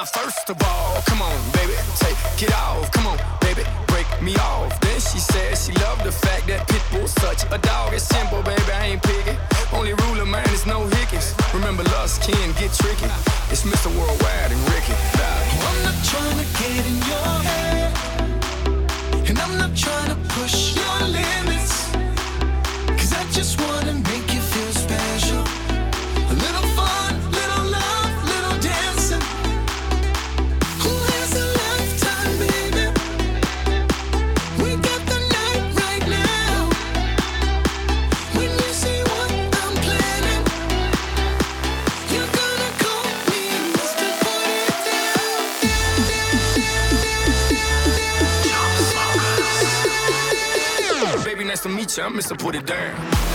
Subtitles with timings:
[0.00, 2.90] Now, first of all, come on, baby, take it off.
[2.90, 4.80] Come on, baby, break me off.
[4.80, 7.92] Then she said she loved the fact that Pitbull's such a dog.
[7.92, 9.36] It's simple, baby, I ain't picky.
[9.76, 11.36] Only rule of mine is no hickeys.
[11.52, 13.12] Remember, lust can get tricky.
[13.52, 13.92] It's Mr.
[13.92, 14.96] Worldwide and Ricky.
[15.68, 17.92] I'm not trying to get in your head.
[19.28, 21.92] And I'm not trying to push your limits.
[22.96, 25.44] Cause I just wanna make you feel special.
[26.32, 26.66] A little
[52.30, 53.29] To put it down.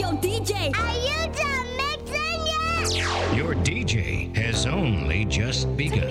[0.00, 0.74] Yo, DJ!
[0.78, 3.36] Are you done mixing yet?
[3.36, 6.08] Your DJ has only just begun.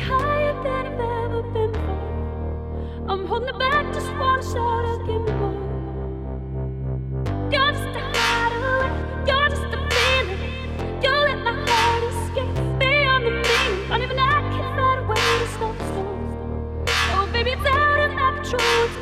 [3.09, 5.57] I'm holding back, just wanna shout out, give me more.
[7.51, 8.91] You're just a hideaway,
[9.25, 10.41] you're just a feeling.
[11.01, 12.89] You let my heart escape the.
[13.89, 15.75] Don't even can find a way to stop.
[17.17, 18.98] Oh, baby, it's out of my control.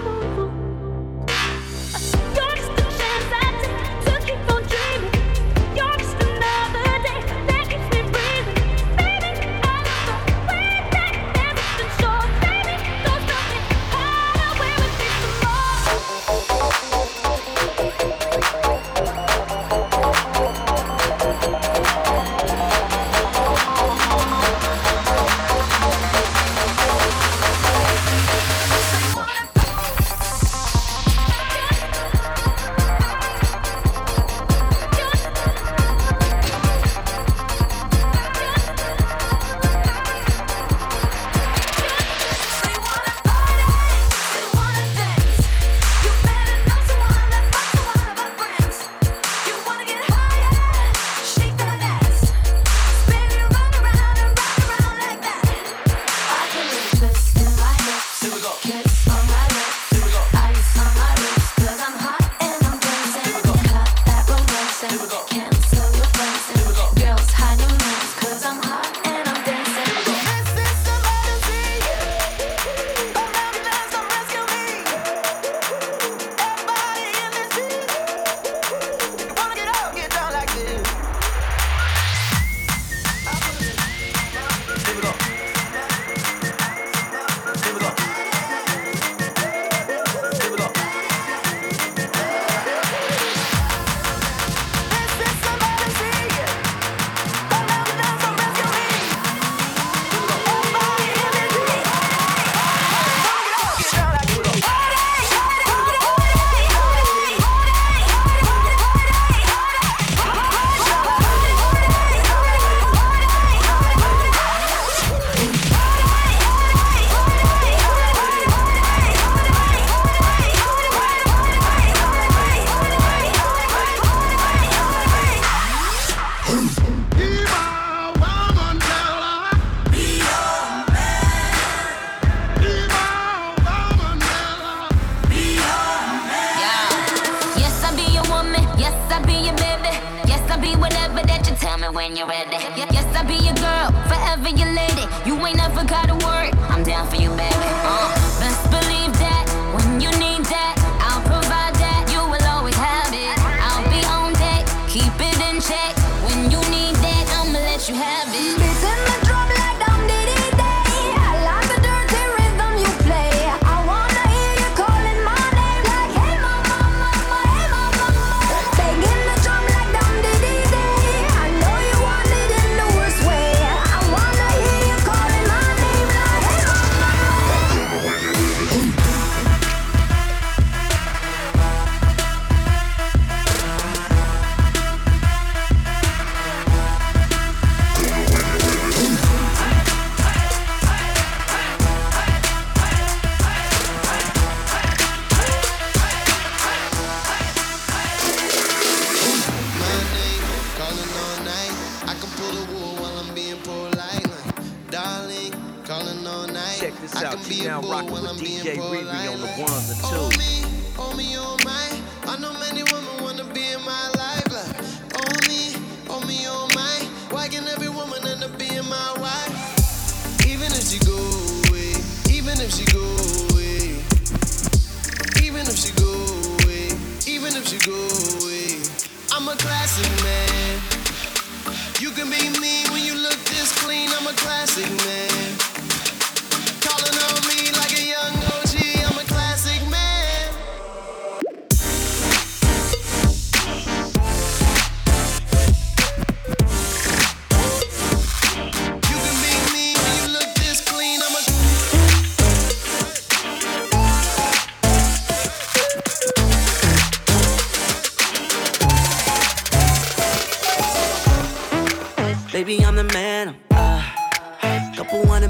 [234.28, 235.27] I'm a classic man.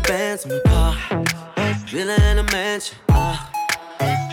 [0.08, 0.96] bands on the car.
[1.88, 2.98] Villa in a mansion.
[3.10, 3.52] Ah,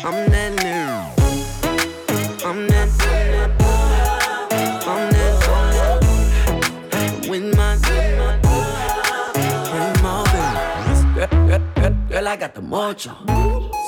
[0.04, 2.48] I'm that new.
[2.48, 2.84] I'm that.
[12.14, 13.12] Girl, I got the mojo.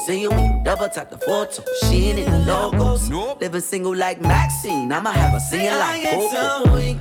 [0.05, 1.62] See you when you double tap the photo.
[1.83, 3.09] She ain't in the logos.
[3.09, 3.40] Nope.
[3.40, 4.90] Living single like Maxine.
[4.90, 6.99] I'ma have a scene like Coco.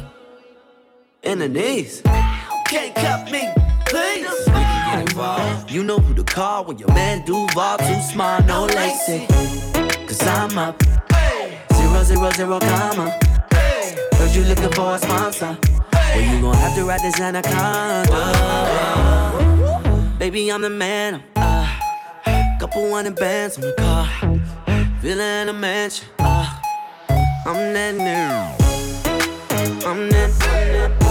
[1.24, 2.04] In the knees.
[2.68, 3.50] Can't cut me,
[3.88, 4.65] please
[5.02, 5.72] involved.
[5.72, 9.26] You know who to call when your man Duval too smart, no lacy.
[10.08, 10.82] Cause I'm up.
[11.74, 13.18] Zero, zero, zero, comma.
[13.52, 15.58] Heard you looking for a sponsor.
[15.94, 18.06] Well, you gon' have to ride this anaconda.
[20.18, 21.24] Baby, I'm the man.
[21.36, 21.68] Uh,
[22.60, 24.08] couple hundred bands on the car.
[25.02, 26.08] Villa in a mansion.
[26.20, 26.60] Uh,
[27.46, 28.66] I'm that new.
[29.88, 30.32] I'm that.
[31.00, 31.05] I'm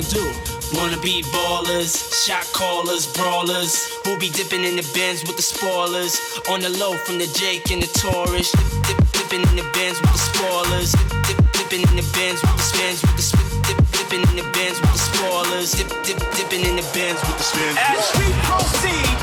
[0.00, 0.32] wanna do?
[0.72, 1.92] Wanna be ballers,
[2.24, 3.74] shot callers, brawlers.
[4.04, 6.16] Who be dipping in the bins with the spoilers?
[6.48, 8.50] On the low from the Jake and the Taurus.
[8.52, 10.92] Dip, dip, dipping in the bins with the spoilers.
[10.92, 13.48] Dip, dip, dipping in the bins with the spins with the spit.
[13.66, 15.72] Dip, dipping in the bins with the spoilers.
[15.72, 17.76] Dip, dip, dipping in the bins with the spins.
[17.76, 19.16] As we proceed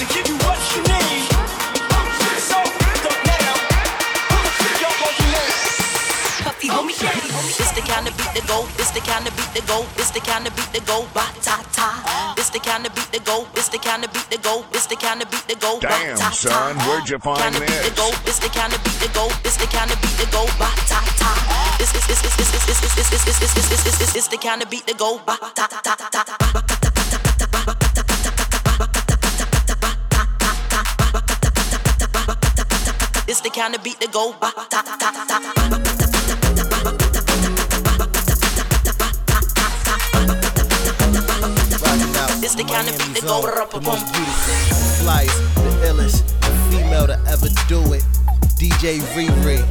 [0.00, 1.30] to give you what you need.
[2.42, 3.54] So, don't now.
[4.82, 5.54] Y'all gon' do this.
[6.42, 8.64] Puffy, homie, This the kind of beat that go.
[8.76, 9.84] This the kind of beat that go.
[9.96, 11.04] This the kind of beat that go.
[11.12, 12.32] Ba ta ta.
[12.36, 13.46] This the kind of beat that go.
[13.54, 14.64] This the kind of beat that go.
[14.72, 15.78] This the kind of beat that go.
[15.80, 17.84] Damn, son, where'd you find Kinda beat this?
[17.88, 18.08] that go.
[18.24, 19.28] This the kind of beat that go.
[19.44, 20.42] This the kind of beat that go.
[20.56, 21.30] Ba ta ta.
[21.78, 24.12] This this this this this this this this this this this this this this this
[24.16, 25.18] this the kind of beat that go.
[25.28, 26.24] Ba ta ta ta ta ta.
[26.24, 27.20] Ta ta ta ta ta.
[27.20, 27.60] Ba ta ta ta ta ta.
[27.68, 28.70] Ba ta ta ta ta ta.
[28.80, 30.80] Ba ta ta ta ta ta.
[31.12, 32.10] Ba ta ta ta ta ta.
[32.24, 33.20] Ba ta ta ta ta ta.
[33.26, 34.32] This the kind of beat that go.
[34.40, 35.40] Ba ta ta ta ta ta.
[35.40, 35.85] Ba ta ta ta ta ta.
[42.46, 44.12] This the kind of beat that go own, rap the a most bum.
[44.12, 44.54] beautiful,
[45.02, 48.04] flyest, the illest, the female to ever do it.
[48.54, 49.66] DJ ReRe.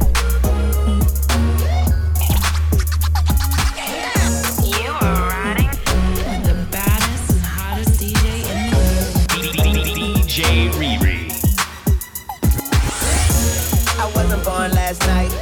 [4.68, 5.70] You are riding
[6.44, 8.44] the baddest and hottest DJ
[9.32, 11.32] in the DJ ReRe.
[13.98, 15.32] I wasn't born last night.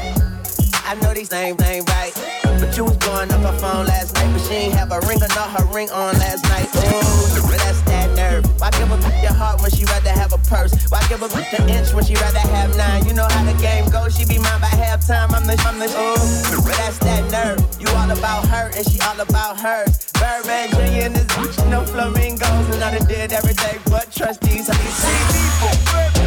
[0.84, 2.43] I know these names ain't right.
[2.74, 4.32] You was blowing up her phone last night.
[4.32, 6.66] But she ain't have a ring or not her ring on last night.
[6.74, 8.44] Ooh, that's that nerve.
[8.60, 10.74] Why give a bitch your heart when she rather have a purse?
[10.90, 13.06] Why give a bitch an inch when she rather have nine?
[13.06, 14.18] You know how the game goes.
[14.18, 15.30] She be mine by halftime.
[15.30, 17.62] I'm the, I'm the, ooh, that's that nerve.
[17.78, 20.10] You all about her and she all about hers.
[20.18, 21.06] Birdman Jr.
[21.06, 22.74] and this bitch, no flamingos.
[22.74, 24.68] And I done did everything but trust these.
[24.68, 25.70] I these people.
[26.18, 26.26] The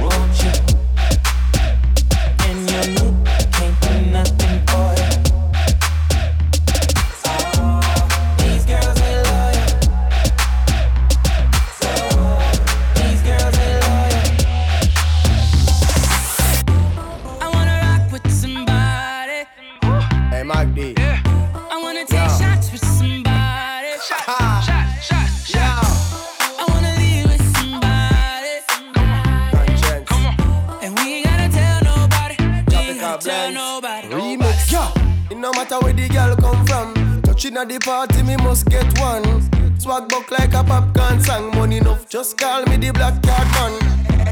[0.00, 0.52] road, you
[2.48, 3.13] and your
[37.64, 39.24] at the party, me must get one.
[39.80, 41.50] Swag buck like a popcorn song.
[41.56, 43.72] Money enough, just call me the black card man.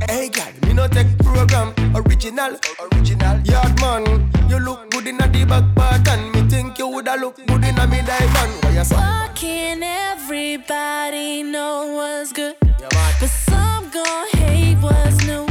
[0.08, 1.72] Hey girl, me no take program.
[1.94, 3.40] Original, original.
[3.40, 7.36] Yard man, you look good in the back part and me think you woulda look
[7.36, 8.52] good in a me diamond.
[8.64, 8.96] Why you say?
[9.34, 12.56] Can't everybody know what's good?
[12.62, 12.88] Yeah.
[13.20, 15.46] But some gon' hate what's new.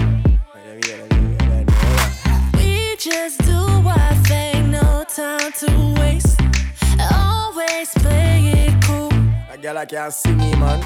[2.56, 3.60] We just do
[3.96, 6.41] our thing, no time to waste.
[7.72, 9.10] Always play it cool.
[9.50, 10.84] A girl I can't see me, man.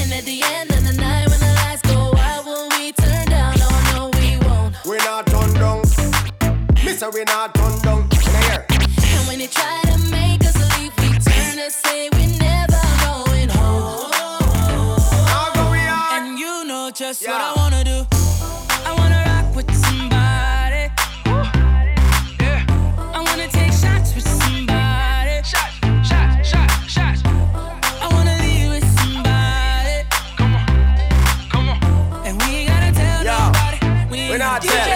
[0.00, 3.26] And at the end of the night, when the lights go out, will we turn
[3.26, 3.54] down?
[3.58, 4.74] Oh no, we won't.
[4.84, 5.80] We're not turn down.
[6.84, 8.08] Mister, we're not turn down.
[8.12, 8.66] A year.
[8.68, 13.48] And when they try to make us leave, we turn and say we're never going
[13.48, 14.10] home.
[15.72, 16.20] We are.
[16.20, 18.17] And you know just what I wanna do.
[34.64, 34.87] Yeah.